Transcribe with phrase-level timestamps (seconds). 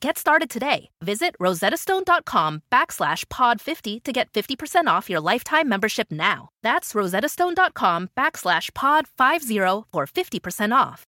[0.00, 0.90] Get started today.
[1.02, 6.50] Visit rosettastone.com backslash pod50 to get 50% off your lifetime membership now.
[6.62, 11.04] That's rosettastone.com backslash pod50 for 50% off.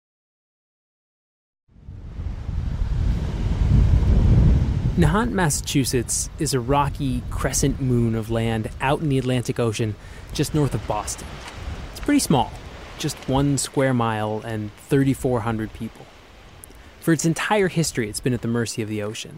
[4.98, 9.94] Nahant, Massachusetts is a rocky crescent moon of land out in the Atlantic Ocean
[10.34, 11.28] just north of Boston.
[11.92, 12.50] It's pretty small,
[12.98, 16.05] just one square mile and 3,400 people.
[17.06, 19.38] For its entire history, it's been at the mercy of the ocean.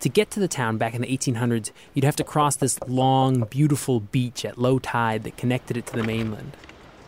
[0.00, 3.42] To get to the town back in the 1800s, you'd have to cross this long,
[3.44, 6.56] beautiful beach at low tide that connected it to the mainland.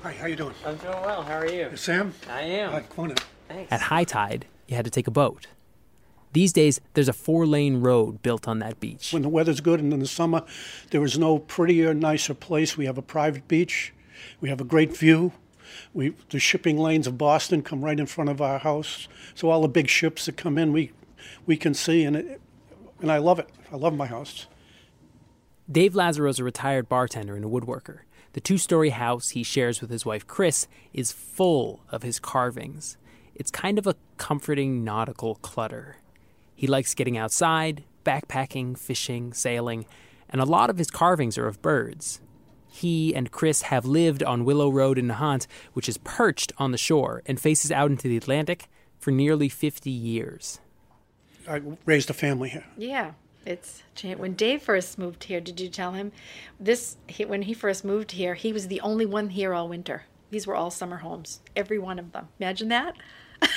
[0.04, 0.54] Hi, how you doing?
[0.64, 1.22] I'm doing well.
[1.22, 1.76] How are you?
[1.76, 2.14] Sam?
[2.30, 2.70] I am.
[2.70, 3.16] Hi, come on in.
[3.48, 3.72] Thanks.
[3.72, 5.48] At high tide, you had to take a boat.
[6.34, 9.12] These days, there's a four lane road built on that beach.
[9.12, 10.44] When the weather's good and in the summer,
[10.92, 12.76] there is no prettier, nicer place.
[12.76, 13.92] We have a private beach.
[14.40, 15.32] We have a great view.
[15.92, 19.08] We, the shipping lanes of Boston come right in front of our house.
[19.34, 20.92] So all the big ships that come in, we,
[21.46, 22.40] we can see, and, it,
[23.00, 23.48] and I love it.
[23.72, 24.46] I love my house.
[25.70, 28.00] Dave Lazaro is a retired bartender and a woodworker.
[28.32, 32.96] The two story house he shares with his wife Chris is full of his carvings.
[33.34, 35.96] It's kind of a comforting nautical clutter.
[36.54, 39.86] He likes getting outside, backpacking, fishing, sailing,
[40.28, 42.20] and a lot of his carvings are of birds.
[42.70, 46.78] He and Chris have lived on Willow Road in Nahant, which is perched on the
[46.78, 50.60] shore and faces out into the Atlantic, for nearly 50 years.
[51.48, 52.66] I raised a family here.
[52.76, 53.12] Yeah,
[53.46, 53.82] it's
[54.16, 55.40] when Dave first moved here.
[55.40, 56.12] Did you tell him
[56.60, 56.96] this?
[57.08, 60.04] He, when he first moved here, he was the only one here all winter.
[60.30, 62.28] These were all summer homes, every one of them.
[62.38, 62.96] Imagine that.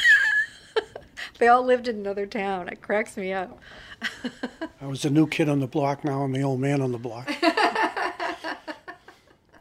[1.38, 2.68] they all lived in another town.
[2.70, 3.60] It cracks me up.
[4.82, 6.04] I was the new kid on the block.
[6.04, 7.32] Now I'm the old man on the block.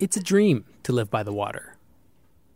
[0.03, 1.77] It's a dream to live by the water.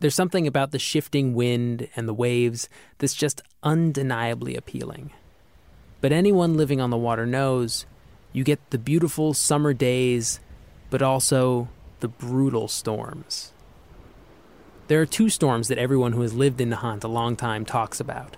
[0.01, 5.11] There's something about the shifting wind and the waves that's just undeniably appealing.
[6.01, 7.85] But anyone living on the water knows
[8.33, 10.41] you get the beautiful summer days,
[10.89, 11.69] but also
[12.01, 13.53] the brutal storms.
[14.89, 18.01] There are two storms that everyone who has lived in Nahant a long time talks
[18.01, 18.35] about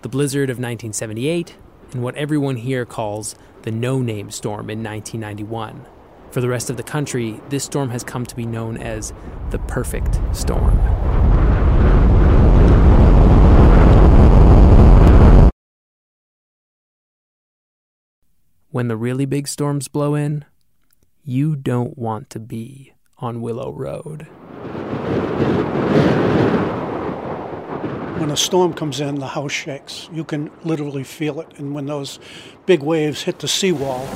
[0.00, 1.56] the blizzard of 1978
[1.92, 3.34] and what everyone here calls
[3.64, 5.84] the no name storm in 1991.
[6.36, 9.14] For the rest of the country, this storm has come to be known as
[9.48, 10.76] the perfect storm.
[18.68, 20.44] When the really big storms blow in,
[21.24, 24.24] you don't want to be on Willow Road.
[28.20, 30.10] When a storm comes in, the house shakes.
[30.12, 31.58] You can literally feel it.
[31.58, 32.18] And when those
[32.66, 34.06] big waves hit the seawall,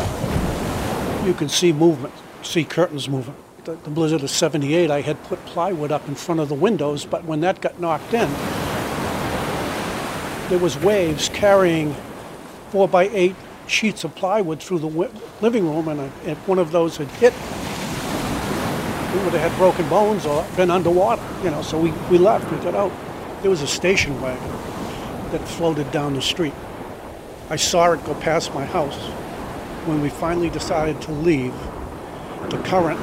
[1.25, 3.35] you can see movement, see curtains moving.
[3.65, 7.05] The, the blizzard of 78, I had put plywood up in front of the windows,
[7.05, 8.31] but when that got knocked in,
[10.49, 11.95] there was waves carrying
[12.71, 13.37] four by eight
[13.67, 17.35] sheets of plywood through the living room, and if one of those had hit,
[19.15, 21.63] we would have had broken bones or been underwater, you know.
[21.63, 22.93] So we, we left, we got out.
[23.43, 24.51] There was a station wagon
[25.33, 26.55] that floated down the street.
[27.49, 28.99] I saw it go past my house.
[29.87, 31.55] When we finally decided to leave,
[32.51, 33.01] the current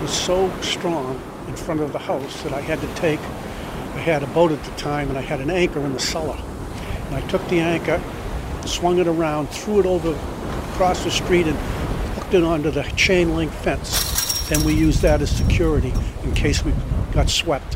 [0.00, 4.22] was so strong in front of the house that I had to take, I had
[4.22, 6.38] a boat at the time, and I had an anchor in the cellar.
[7.06, 8.00] And I took the anchor,
[8.66, 10.12] swung it around, threw it over
[10.72, 11.56] across the street, and
[12.14, 14.50] hooked it onto the chain link fence.
[14.52, 15.92] And we used that as security
[16.22, 16.72] in case we
[17.12, 17.74] got swept.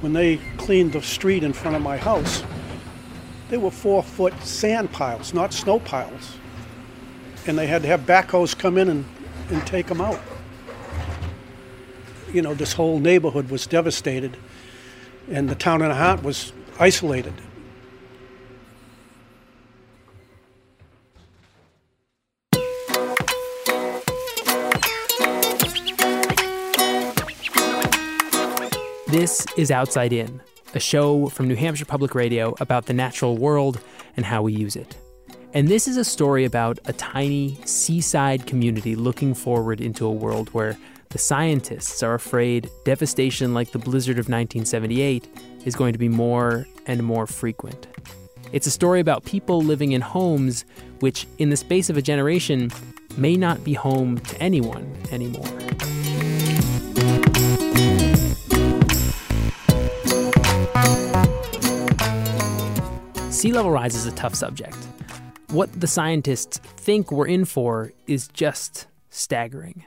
[0.00, 2.44] When they cleaned the street in front of my house,
[3.48, 6.36] they were four foot sand piles, not snow piles.
[7.46, 9.04] And they had to have backhoes come in and,
[9.50, 10.20] and take them out.
[12.32, 14.36] You know, this whole neighborhood was devastated,
[15.30, 17.32] and the town and a Nahant was isolated.
[29.08, 30.42] This is Outside In,
[30.74, 33.80] a show from New Hampshire Public Radio about the natural world
[34.16, 34.96] and how we use it.
[35.54, 40.50] And this is a story about a tiny seaside community looking forward into a world
[40.50, 40.76] where
[41.10, 45.26] the scientists are afraid devastation like the blizzard of 1978
[45.64, 47.86] is going to be more and more frequent.
[48.52, 50.64] It's a story about people living in homes
[51.00, 52.70] which, in the space of a generation,
[53.16, 55.48] may not be home to anyone anymore.
[63.38, 64.74] Sea level rise is a tough subject.
[65.50, 69.84] What the scientists think we're in for is just staggering.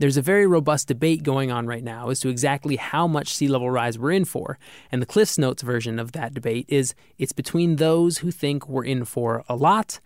[0.00, 3.46] There's a very robust debate going on right now as to exactly how much sea
[3.46, 4.58] level rise we're in for,
[4.90, 8.84] and the Cliffs Notes version of that debate is it's between those who think we're
[8.84, 10.00] in for a lot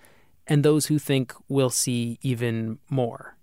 [0.47, 3.39] and those who think we'll see even more.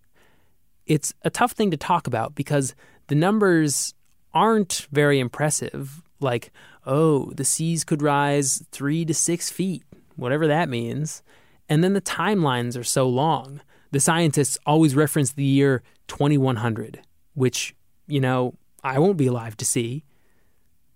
[0.86, 2.76] It's a tough thing to talk about because
[3.08, 3.96] the numbers
[4.32, 6.52] aren't very impressive, like,
[6.90, 9.84] oh, the seas could rise three to six feet,
[10.16, 11.22] whatever that means.
[11.70, 13.62] And then the timelines are so long.
[13.92, 17.02] The scientists always reference the year 2100,
[17.36, 17.76] which,
[18.08, 20.04] you know, I won't be alive to see.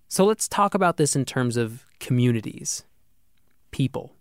[0.07, 2.83] So let's talk about this in terms of communities,
[3.71, 4.15] people.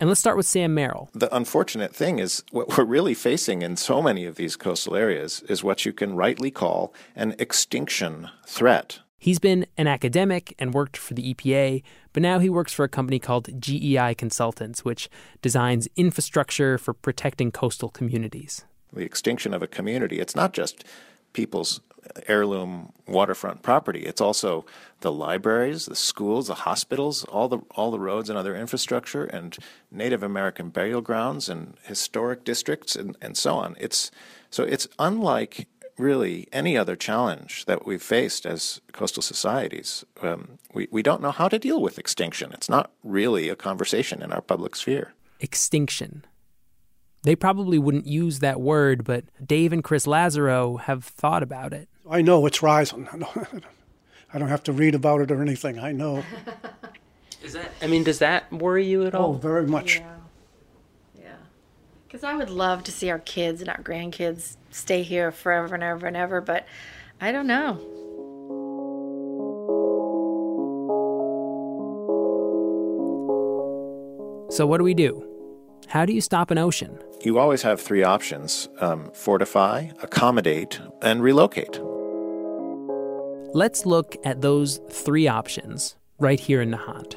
[0.00, 1.10] And let's start with Sam Merrill.
[1.12, 5.42] The unfortunate thing is what we're really facing in so many of these coastal areas
[5.48, 9.00] is what you can rightly call an extinction threat.
[9.24, 11.82] He's been an academic and worked for the EPA,
[12.12, 15.08] but now he works for a company called GEI Consultants, which
[15.40, 18.66] designs infrastructure for protecting coastal communities.
[18.92, 20.84] The extinction of a community, it's not just
[21.32, 21.80] people's
[22.28, 24.00] heirloom waterfront property.
[24.00, 24.66] It's also
[25.00, 29.56] the libraries, the schools, the hospitals, all the all the roads and other infrastructure, and
[29.90, 33.74] Native American burial grounds and historic districts and, and so on.
[33.80, 34.10] It's
[34.50, 35.66] so it's unlike
[35.98, 40.04] really any other challenge that we've faced as coastal societies.
[40.22, 42.52] Um, we, we don't know how to deal with extinction.
[42.52, 45.14] It's not really a conversation in our public sphere.
[45.40, 46.24] Extinction.
[47.22, 51.88] They probably wouldn't use that word, but Dave and Chris Lazaro have thought about it.
[52.08, 53.08] I know it's rising.
[54.34, 55.78] I don't have to read about it or anything.
[55.78, 56.22] I know.
[57.42, 57.70] Is that?
[57.80, 59.30] I mean, does that worry you at all?
[59.30, 60.00] Oh, very much.
[60.00, 60.16] Yeah.
[61.18, 61.36] Yeah.
[62.06, 65.84] Because I would love to see our kids and our grandkids stay here forever and
[65.84, 66.66] ever and ever, but
[67.20, 67.78] I don't know.
[74.50, 75.24] So, what do we do?
[75.88, 76.98] How do you stop an ocean?
[77.22, 81.80] You always have three options um, fortify, accommodate, and relocate.
[83.54, 87.16] Let's look at those three options right here in Nahant.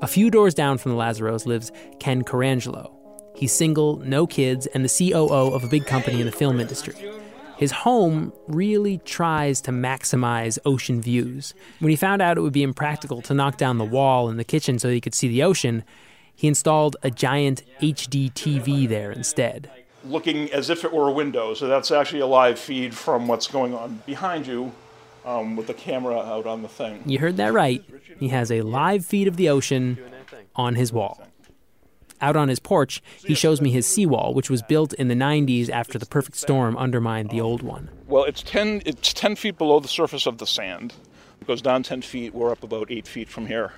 [0.00, 2.99] A few doors down from the Lazaros lives Ken Carangelo.
[3.34, 6.94] He's single, no kids, and the COO of a big company in the film industry.
[7.56, 11.52] His home really tries to maximize ocean views.
[11.78, 14.44] When he found out it would be impractical to knock down the wall in the
[14.44, 15.84] kitchen so he could see the ocean,
[16.34, 19.70] he installed a giant HD TV there instead.
[20.06, 23.46] Looking as if it were a window, so that's actually a live feed from what's
[23.46, 24.72] going on behind you
[25.26, 27.02] um, with the camera out on the thing.
[27.04, 27.84] You heard that right.
[28.18, 29.98] He has a live feed of the ocean
[30.56, 31.20] on his wall.
[32.20, 35.70] Out on his porch, he shows me his seawall, which was built in the 90s
[35.70, 37.88] after the perfect storm undermined the old one.
[38.06, 40.94] Well, it's 10, it's 10 feet below the surface of the sand.
[41.40, 42.34] It goes down 10 feet.
[42.34, 43.72] We're up about 8 feet from here.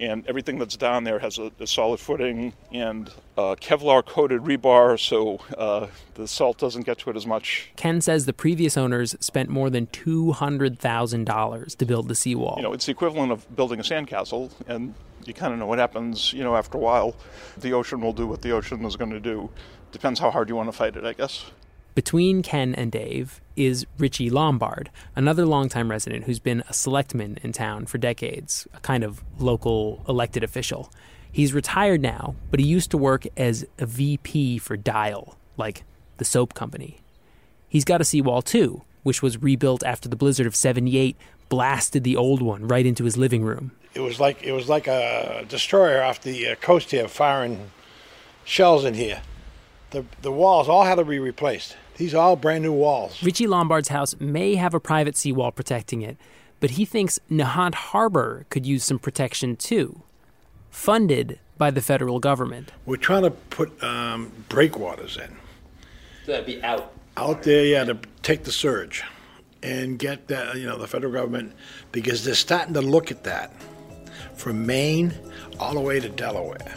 [0.00, 4.96] and everything that's down there has a, a solid footing and uh, Kevlar coated rebar
[4.96, 7.70] so uh, the salt doesn't get to it as much.
[7.74, 12.54] Ken says the previous owners spent more than $200,000 to build the seawall.
[12.58, 14.94] You know, it's the equivalent of building a sandcastle, and
[15.28, 17.14] you kind of know what happens, you know, after a while.
[17.58, 19.50] The ocean will do what the ocean is going to do.
[19.92, 21.50] Depends how hard you want to fight it, I guess.
[21.94, 27.52] Between Ken and Dave is Richie Lombard, another longtime resident who's been a selectman in
[27.52, 30.92] town for decades, a kind of local elected official.
[31.30, 35.84] He's retired now, but he used to work as a VP for Dial, like
[36.18, 36.98] the soap company.
[37.68, 41.16] He's got a seawall too, which was rebuilt after the blizzard of 78
[41.48, 43.72] blasted the old one right into his living room.
[43.94, 47.70] It was like it was like a destroyer off the uh, coast here firing
[48.44, 49.22] shells in here.
[49.90, 51.76] The the walls all had to be replaced.
[51.96, 53.20] These are all brand new walls.
[53.22, 56.16] Richie Lombard's house may have a private seawall protecting it,
[56.60, 60.02] but he thinks Nahant Harbor could use some protection too,
[60.70, 62.70] funded by the federal government.
[62.86, 65.36] We're trying to put um, breakwaters in.
[66.24, 66.92] So that'd be out.
[67.16, 69.02] Out there, yeah, to take the surge
[69.60, 71.52] and get that, you know, the federal government,
[71.90, 73.52] because they're starting to look at that
[74.38, 75.12] from Maine
[75.58, 76.74] all the way to Delaware.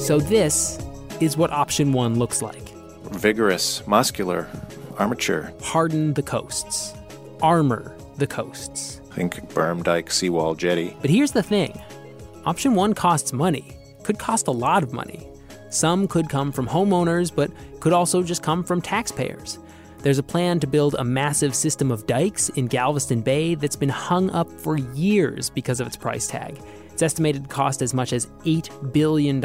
[0.00, 0.78] So this
[1.20, 2.68] is what option one looks like.
[3.12, 4.48] Vigorous, muscular
[4.98, 5.52] armature.
[5.62, 6.94] Harden the coasts.
[7.42, 9.00] Armor the coasts.
[9.12, 10.96] Think berm, dike, seawall, jetty.
[11.00, 11.80] But here's the thing
[12.44, 15.28] option one costs money, could cost a lot of money.
[15.70, 19.58] Some could come from homeowners, but could also just come from taxpayers.
[20.00, 23.88] There's a plan to build a massive system of dikes in Galveston Bay that's been
[23.88, 26.60] hung up for years because of its price tag.
[26.92, 29.44] It's estimated to cost as much as $8 billion.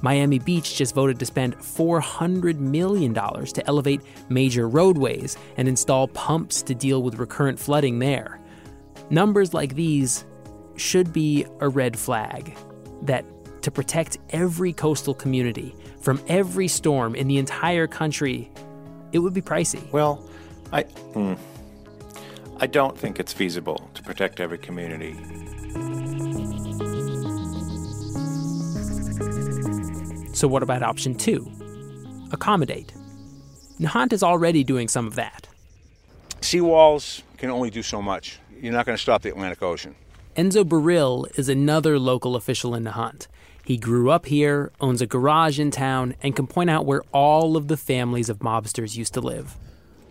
[0.00, 6.62] Miami Beach just voted to spend $400 million to elevate major roadways and install pumps
[6.62, 8.40] to deal with recurrent flooding there.
[9.10, 10.24] Numbers like these
[10.76, 12.56] should be a red flag
[13.02, 13.24] that
[13.62, 18.50] to protect every coastal community from every storm in the entire country,
[19.14, 19.80] it would be pricey.
[19.92, 20.22] Well,
[20.72, 21.38] I, mm,
[22.58, 25.14] I don't think it's feasible to protect every community.
[30.34, 31.50] So, what about option two?
[32.32, 32.92] Accommodate.
[33.78, 35.46] Nahant is already doing some of that.
[36.40, 38.40] Seawalls can only do so much.
[38.60, 39.94] You're not going to stop the Atlantic Ocean.
[40.36, 43.28] Enzo Baril is another local official in Nahant.
[43.64, 47.56] He grew up here, owns a garage in town, and can point out where all
[47.56, 49.56] of the families of mobsters used to live.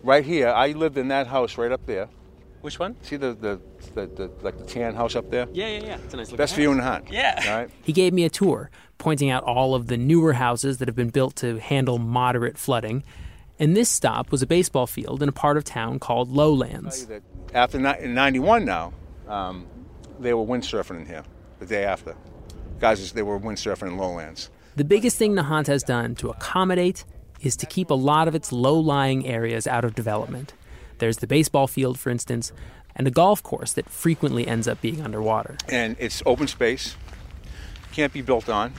[0.02, 2.08] Right here, I lived in that house right up there.
[2.62, 2.96] Which one?
[3.02, 3.60] See the, the,
[3.94, 5.46] the, the like the tan house up there?
[5.52, 5.98] Yeah, yeah, yeah.
[6.04, 6.58] It's a nice looking Best house.
[6.58, 7.10] view in Nahant.
[7.12, 7.42] Yeah.
[7.46, 7.70] All right.
[7.82, 11.10] He gave me a tour, pointing out all of the newer houses that have been
[11.10, 13.04] built to handle moderate flooding.
[13.58, 17.06] And this stop was a baseball field in a part of town called Lowlands.
[17.52, 18.92] After '91 now,
[19.28, 19.66] um,
[20.18, 21.22] they were windsurfing in here.
[21.60, 22.16] The day after,
[22.80, 24.50] guys, they were windsurfing in lowlands.
[24.76, 27.04] The biggest thing Nahant has done to accommodate
[27.40, 30.52] is to keep a lot of its low lying areas out of development.
[30.98, 32.52] There's the baseball field, for instance,
[32.96, 35.56] and a golf course that frequently ends up being underwater.
[35.68, 36.96] And it's open space,
[37.92, 38.72] can't be built on.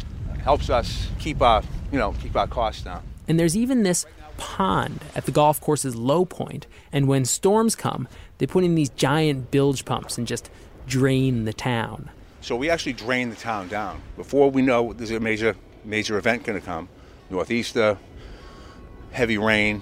[0.43, 3.03] Helps us keep our, you know, keep our costs down.
[3.27, 4.05] And there's even this
[4.37, 8.89] pond at the golf course's low point, and when storms come, they put in these
[8.89, 10.49] giant bilge pumps and just
[10.87, 12.09] drain the town.
[12.45, 16.43] So we actually drain the town down before we know there's a major major event
[16.43, 16.87] going to come.
[17.31, 17.97] Northeaster,
[19.09, 19.81] heavy rain.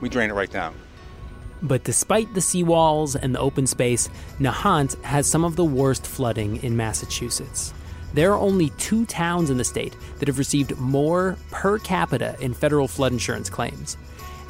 [0.00, 0.72] We drain it right down.
[1.60, 4.08] But despite the seawalls and the open space,
[4.38, 7.74] Nahant has some of the worst flooding in Massachusetts.
[8.14, 12.54] There are only two towns in the state that have received more per capita in
[12.54, 13.96] federal flood insurance claims.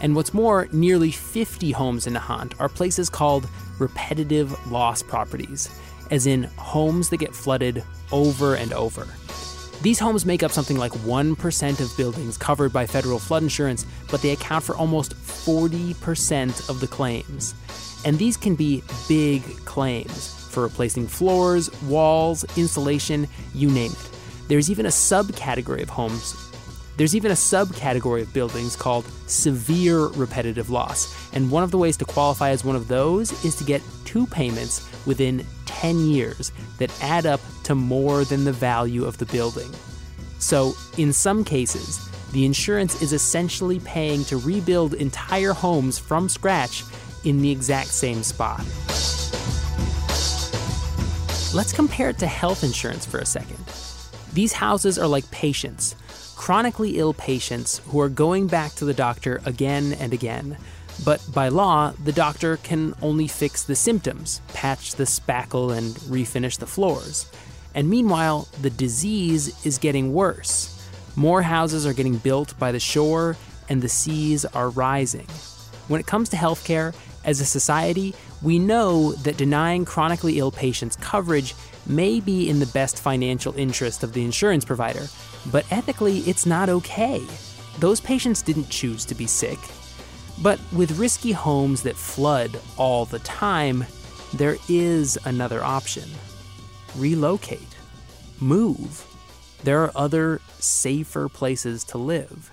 [0.03, 5.71] And what's more, nearly 50 homes in Nahant are places called repetitive loss properties,
[6.13, 9.09] as in homes that get flooded over and over.
[9.81, 14.23] These homes make up something like 1% of buildings covered by federal flood insurance, but
[14.23, 17.55] they account for almost 40% of the claims.
[18.05, 24.11] And these can be big claims for replacing floors, walls, insulation, you name it.
[24.49, 26.53] There's even a subcategory of homes.
[26.97, 31.33] There's even a subcategory of buildings called severe repetitive loss.
[31.33, 34.27] And one of the ways to qualify as one of those is to get two
[34.27, 35.45] payments within
[35.83, 39.69] 10 years that add up to more than the value of the building.
[40.39, 46.85] So, in some cases, the insurance is essentially paying to rebuild entire homes from scratch
[47.25, 48.61] in the exact same spot.
[51.53, 53.59] Let's compare it to health insurance for a second.
[54.33, 55.97] These houses are like patients,
[56.37, 60.59] chronically ill patients who are going back to the doctor again and again.
[61.05, 66.59] But by law, the doctor can only fix the symptoms, patch the spackle, and refinish
[66.59, 67.31] the floors.
[67.75, 70.69] And meanwhile, the disease is getting worse.
[71.17, 73.37] More houses are getting built by the shore,
[73.69, 75.27] and the seas are rising.
[75.89, 76.95] When it comes to healthcare,
[77.25, 81.55] as a society, we know that denying chronically ill patients coverage
[81.87, 85.07] may be in the best financial interest of the insurance provider,
[85.51, 87.23] but ethically, it's not okay.
[87.79, 89.59] Those patients didn't choose to be sick.
[90.43, 93.87] But with risky homes that flood all the time,
[94.35, 96.09] there is another option
[96.97, 97.77] relocate,
[98.41, 99.07] move.
[99.65, 102.51] There are other, safer places to live.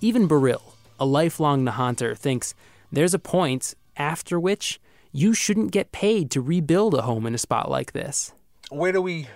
[0.00, 0.62] Even Baril,
[0.98, 2.54] a lifelong Nahanter, thinks
[2.90, 4.80] there's a point after which
[5.12, 8.32] you shouldn't get paid to rebuild a home in a spot like this.
[8.70, 9.28] Where do we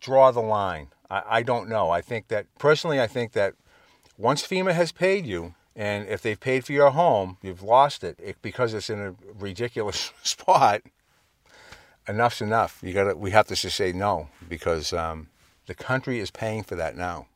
[0.00, 0.88] draw the line?
[1.10, 1.90] I, I don't know.
[1.90, 3.54] I think that, personally, I think that
[4.16, 8.18] once FEMA has paid you, and if they've paid for your home, you've lost it,
[8.22, 10.82] it because it's in a ridiculous spot.
[12.08, 12.80] Enough's enough.
[12.82, 13.18] You got.
[13.18, 15.28] We have to just say no because um,
[15.66, 17.26] the country is paying for that now.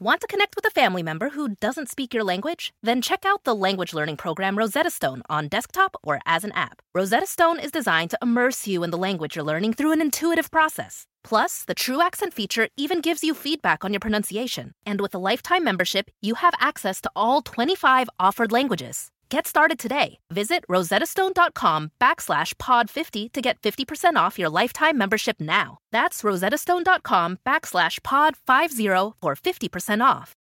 [0.00, 2.74] Want to connect with a family member who doesn't speak your language?
[2.82, 6.82] Then check out the language learning program Rosetta Stone on desktop or as an app.
[6.94, 10.50] Rosetta Stone is designed to immerse you in the language you're learning through an intuitive
[10.50, 11.06] process.
[11.24, 14.72] Plus, the True Accent feature even gives you feedback on your pronunciation.
[14.86, 19.10] And with a lifetime membership, you have access to all 25 offered languages.
[19.30, 20.18] Get started today.
[20.30, 25.78] Visit rosettastone.com backslash pod50 to get 50% off your lifetime membership now.
[25.90, 30.34] That's rosettastone.com backslash pod50 for 50% off.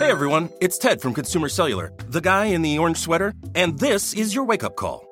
[0.00, 4.14] Hey everyone, it's Ted from Consumer Cellular, the guy in the orange sweater, and this
[4.14, 5.09] is your wake up call.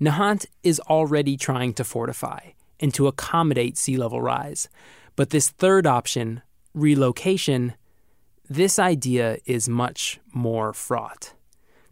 [0.00, 2.40] Nahant is already trying to fortify
[2.78, 4.68] and to accommodate sea level rise.
[5.14, 7.74] But this third option, relocation,
[8.48, 11.34] this idea is much more fraught.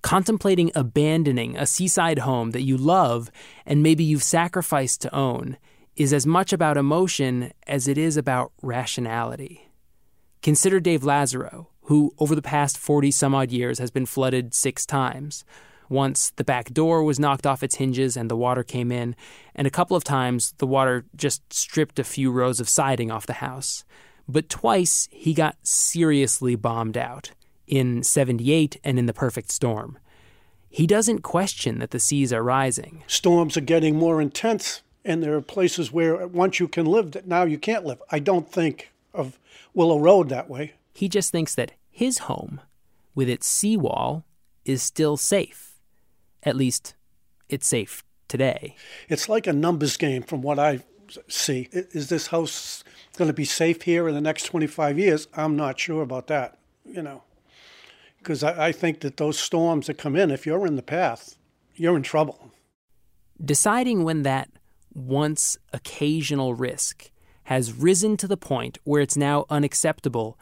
[0.01, 3.31] Contemplating abandoning a seaside home that you love
[3.67, 5.59] and maybe you've sacrificed to own
[5.97, 9.69] is as much about emotion as it is about rationality.
[10.41, 14.87] Consider Dave Lazaro, who over the past 40 some odd years has been flooded six
[14.87, 15.45] times.
[15.89, 19.17] Once the back door was knocked off its hinges and the water came in,
[19.55, 23.27] and a couple of times the water just stripped a few rows of siding off
[23.27, 23.85] the house.
[24.29, 27.33] But twice he got seriously bombed out
[27.67, 29.99] in 78 and in the perfect storm.
[30.71, 33.03] He doesn't question that the seas are rising.
[33.07, 37.27] Storms are getting more intense, and there are places where once you can live, that
[37.27, 38.03] now you can't live.
[38.11, 39.39] I don't think of
[39.75, 40.75] Willow Road that way.
[40.95, 42.61] He just thinks that his home,
[43.15, 44.25] with its seawall,
[44.65, 45.68] is still safe.
[46.43, 46.95] At least,
[47.49, 48.77] it's safe today.
[49.09, 50.81] It's like a numbers game from what I
[51.29, 51.69] see.
[51.73, 52.85] Is this house
[53.17, 55.29] going to be safe here in the next 25 years?
[55.35, 57.23] I'm not sure about that, you know,
[58.19, 61.37] because I, I think that those storms that come in, if you're in the path,
[61.75, 62.53] you're in trouble.
[63.43, 64.51] Deciding when that
[64.95, 67.11] once occasional risk
[67.45, 70.39] has risen to the point where it's now unacceptable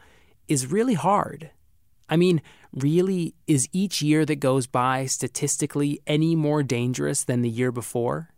[0.47, 1.51] is really hard.
[2.09, 2.41] I mean,
[2.83, 8.29] really, is each year that goes by statistically any more dangerous than the year before?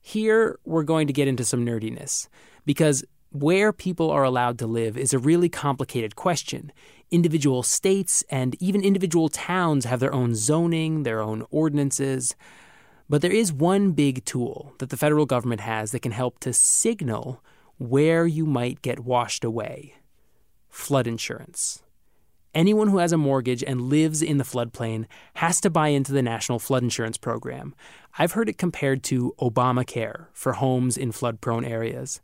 [0.00, 2.28] Here, we're going to get into some nerdiness,
[2.64, 6.72] because where people are allowed to live is a really complicated question.
[7.10, 12.34] Individual states and even individual towns have their own zoning, their own ordinances.
[13.08, 16.52] But there is one big tool that the federal government has that can help to
[16.52, 17.42] signal
[17.78, 19.94] where you might get washed away
[20.68, 21.82] flood insurance.
[22.52, 26.22] Anyone who has a mortgage and lives in the floodplain has to buy into the
[26.22, 27.76] National Flood Insurance Program.
[28.18, 32.20] I've heard it compared to Obamacare for homes in flood prone areas.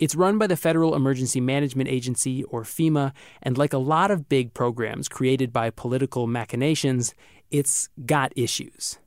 [0.00, 4.28] It's run by the Federal Emergency Management Agency, or FEMA, and like a lot of
[4.28, 7.14] big programs created by political machinations,
[7.52, 8.98] it's got issues.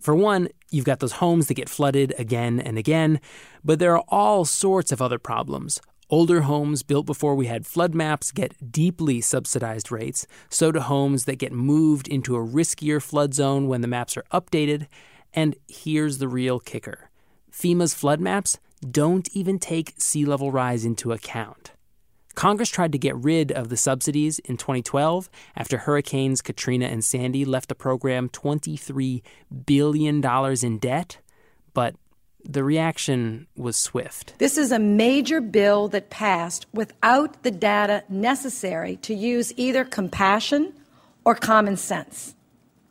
[0.00, 3.20] For one, you've got those homes that get flooded again and again,
[3.64, 5.80] but there are all sorts of other problems.
[6.10, 11.24] Older homes built before we had flood maps get deeply subsidized rates, so do homes
[11.24, 14.86] that get moved into a riskier flood zone when the maps are updated.
[15.32, 17.10] And here's the real kicker
[17.50, 18.58] FEMA's flood maps
[18.90, 21.72] don't even take sea level rise into account.
[22.34, 27.44] Congress tried to get rid of the subsidies in 2012 after Hurricanes Katrina and Sandy
[27.44, 29.22] left the program $23
[29.64, 30.24] billion
[30.64, 31.18] in debt,
[31.72, 31.94] but
[32.44, 34.34] the reaction was swift.
[34.38, 40.72] This is a major bill that passed without the data necessary to use either compassion
[41.24, 42.34] or common sense.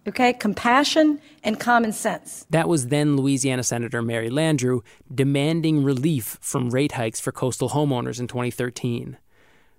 [0.06, 2.46] Okay, compassion and common sense.
[2.50, 4.82] That was then Louisiana Senator Mary Landrieu
[5.14, 9.18] demanding relief from rate hikes for coastal homeowners in 2013.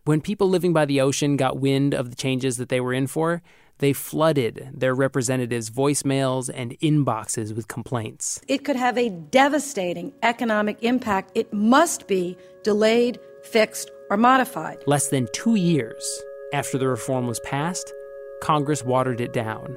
[0.04, 3.06] When people living by the ocean got wind of the changes that they were in
[3.06, 3.42] for,
[3.78, 8.40] they flooded their representatives' voicemails and inboxes with complaints.
[8.48, 11.32] It could have a devastating economic impact.
[11.34, 14.78] It must be delayed, fixed, or modified.
[14.86, 17.92] Less than two years after the reform was passed,
[18.40, 19.76] Congress watered it down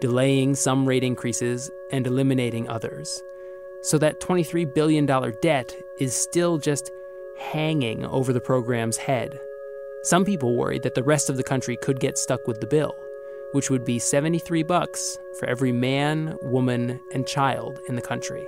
[0.00, 3.22] delaying some rate increases and eliminating others.
[3.82, 5.06] So that $23 billion
[5.40, 6.90] debt is still just
[7.38, 9.38] hanging over the program's head.
[10.02, 12.94] Some people worried that the rest of the country could get stuck with the bill,
[13.56, 18.46] which would be 73 bucks for every man, woman, and child in the country.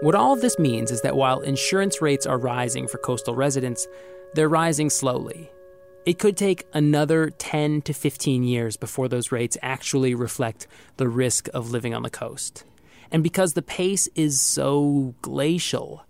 [0.00, 3.86] What all this means is that while insurance rates are rising for coastal residents,
[4.34, 5.52] they're rising slowly
[6.06, 11.48] it could take another 10 to 15 years before those rates actually reflect the risk
[11.52, 12.64] of living on the coast.
[13.10, 16.06] And because the pace is so glacial,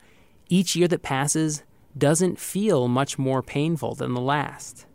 [0.50, 1.62] each year that passes
[1.96, 4.86] doesn't feel much more painful than the last.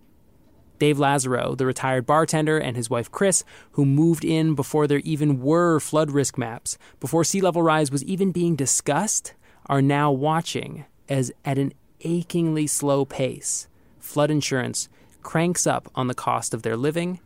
[0.79, 5.39] Dave Lazaro, the retired bartender, and his wife Chris, who moved in before there even
[5.39, 9.33] were flood risk maps, before sea level rise was even being discussed,
[9.67, 13.67] are now watching as, at an achingly slow pace,
[13.99, 14.89] flood insurance
[15.21, 17.19] cranks up on the cost of their living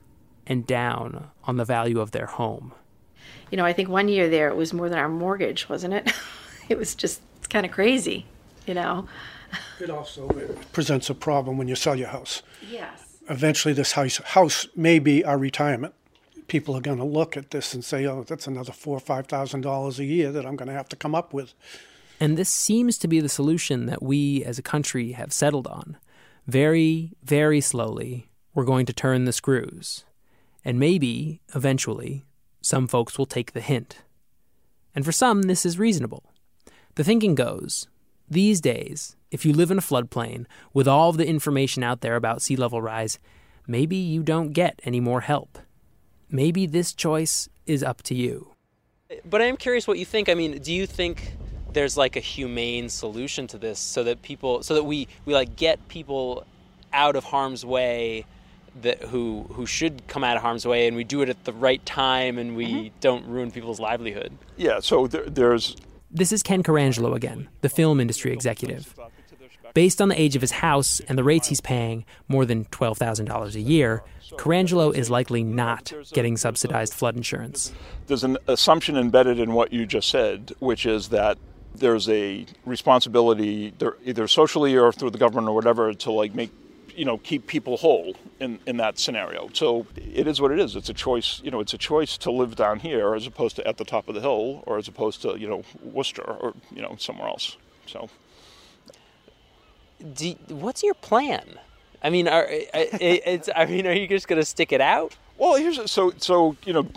[0.45, 2.73] and down on the value of their home.
[3.51, 6.11] You know, I think one year there it was more than our mortgage, wasn't it?
[6.69, 8.25] it was just kind of crazy,
[8.65, 9.07] you know.
[9.79, 10.27] It also
[10.71, 12.41] presents a problem when you sell your house.
[12.69, 13.17] Yes.
[13.29, 15.93] Eventually, this house, house may be our retirement.
[16.47, 19.27] People are going to look at this and say, "Oh, that's another four or five
[19.27, 21.53] thousand dollars a year that I'm going to have to come up with."
[22.19, 25.97] And this seems to be the solution that we as a country have settled on.
[26.47, 30.05] Very, very slowly, we're going to turn the screws.
[30.63, 32.23] And maybe, eventually,
[32.61, 34.03] some folks will take the hint.
[34.95, 36.23] And for some, this is reasonable.
[36.95, 37.87] The thinking goes
[38.29, 42.15] these days, if you live in a floodplain with all of the information out there
[42.15, 43.19] about sea level rise,
[43.67, 45.59] maybe you don't get any more help.
[46.29, 48.51] Maybe this choice is up to you.
[49.23, 50.29] But I am curious what you think.
[50.29, 51.35] I mean, do you think
[51.73, 55.55] there's like a humane solution to this so that people so that we we like
[55.55, 56.45] get people
[56.93, 58.25] out of harm's way
[58.81, 61.53] that who who should come out of harm's way and we do it at the
[61.53, 62.95] right time and we mm-hmm.
[63.01, 65.75] don't ruin people's livelihood yeah so there, there's
[66.15, 68.95] this is ken carangelo again the film industry executive.
[69.73, 73.55] Based on the age of his house and the rates he's paying more than $12000
[73.55, 74.03] a year
[74.37, 77.73] carangelo is likely not getting subsidized flood insurance.
[78.07, 81.37] There's an assumption embedded in what you just said which is that
[81.75, 83.73] there's a responsibility
[84.05, 86.51] either socially or through the government or whatever to like make
[86.95, 89.49] you know keep people whole in in that scenario.
[89.53, 90.75] So it is what it is.
[90.75, 93.67] It's a choice you know it's a choice to live down here as opposed to
[93.67, 96.81] at the top of the hill or as opposed to you know worcester or you
[96.81, 97.57] know somewhere else.
[97.85, 98.09] So.
[100.13, 101.57] Do, what's your plan?
[102.03, 105.61] I mean are it's i mean are you just going to stick it out well,
[105.61, 106.87] here's so so you know,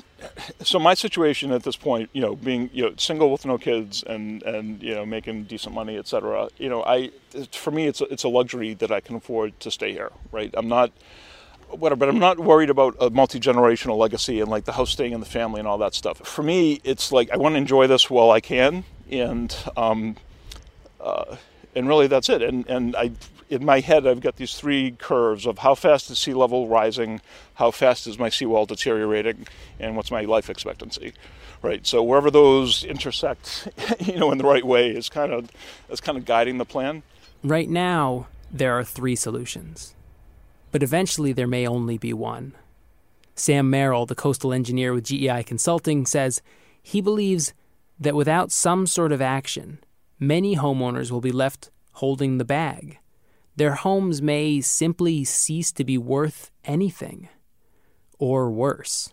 [0.63, 4.03] so my situation at this point, you know, being you know single with no kids
[4.03, 6.49] and and you know making decent money, etc.
[6.57, 7.11] You know, I
[7.53, 10.53] for me it's a, it's a luxury that I can afford to stay here, right?
[10.57, 10.93] I'm not
[11.69, 15.13] whatever, but I'm not worried about a multi generational legacy and like the house staying
[15.13, 16.19] in the family and all that stuff.
[16.27, 20.17] For me, it's like I want to enjoy this while I can, and um,
[21.03, 21.37] uh,
[21.75, 22.41] and really that's it.
[22.41, 23.11] And and I
[23.49, 27.21] in my head, I've got these three curves of how fast is sea level rising,
[27.55, 29.47] how fast is my seawall deteriorating,
[29.81, 31.15] and what's my life expectancy,
[31.63, 31.87] right?
[31.87, 33.69] So wherever those intersect,
[34.01, 35.51] you know, in the right way is kind of
[35.89, 37.03] is kind of guiding the plan.
[37.43, 39.95] Right now, there are three solutions,
[40.73, 42.55] but eventually there may only be one.
[43.35, 46.43] Sam Merrill, the coastal engineer with GEI Consulting, says
[46.83, 47.55] he believes
[48.01, 49.79] that without some sort of action,
[50.19, 52.99] many homeowners will be left holding the bag.
[53.59, 57.29] Their homes may simply cease to be worth anything,
[58.17, 59.13] or worse.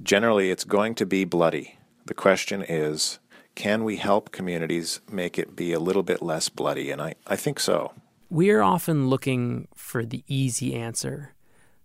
[0.00, 1.78] Generally, it's going to be bloody.
[2.06, 3.18] The question is
[3.56, 6.92] can we help communities make it be a little bit less bloody?
[6.92, 7.92] And I, I think so.
[8.30, 11.34] We're often looking for the easy answer,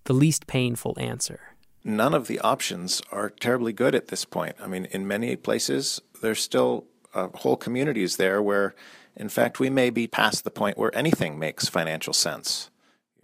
[0.03, 1.55] the least painful answer.
[1.83, 4.55] None of the options are terribly good at this point.
[4.61, 8.75] I mean, in many places, there's still uh, whole communities there where,
[9.17, 12.69] in fact, we may be past the point where anything makes financial sense.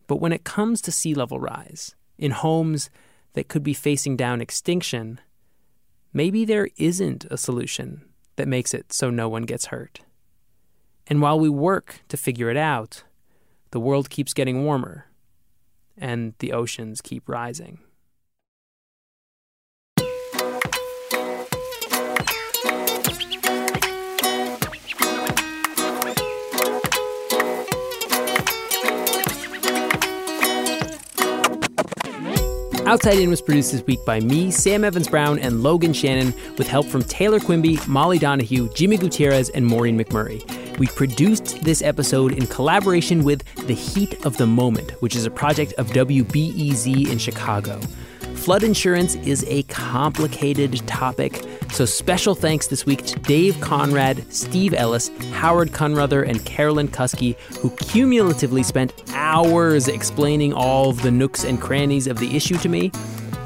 [0.08, 2.90] But when it comes to sea level rise, in homes
[3.34, 5.22] that could be facing down extinction,
[6.12, 10.02] maybe there isn't a solution that makes it so no one gets hurt.
[11.08, 13.04] And while we work to figure it out,
[13.72, 15.06] the world keeps getting warmer
[15.96, 17.80] and the oceans keep rising.
[32.94, 36.68] Outside In was produced this week by me, Sam Evans Brown, and Logan Shannon, with
[36.68, 40.78] help from Taylor Quimby, Molly Donahue, Jimmy Gutierrez, and Maureen McMurray.
[40.78, 45.32] We produced this episode in collaboration with The Heat of the Moment, which is a
[45.32, 47.80] project of WBEZ in Chicago.
[48.36, 54.76] Flood insurance is a complicated topic, so special thanks this week to Dave Conrad, Steve
[54.76, 58.92] Ellis, Howard Kunreuther, and Carolyn Kousky, who cumulatively spent
[59.34, 62.92] hours explaining all the nooks and crannies of the issue to me.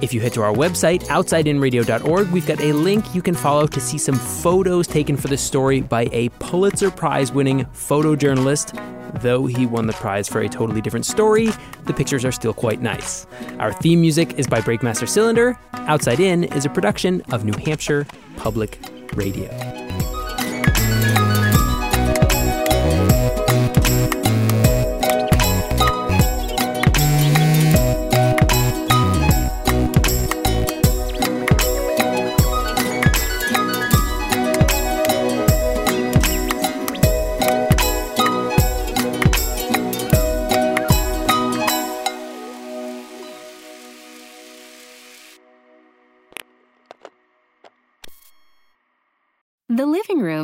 [0.02, 3.80] If you head to our website, outsideinradio.org, we've got a link you can follow to
[3.80, 9.21] see some photos taken for this story by a Pulitzer Prize winning photojournalist.
[9.21, 11.50] Though he won the prize for a totally different story,
[11.86, 13.26] the pictures are still quite nice.
[13.58, 15.58] Our theme music is by Breakmaster Cylinder.
[15.73, 18.78] Outside In is a production of New Hampshire Public
[19.15, 19.87] Radio.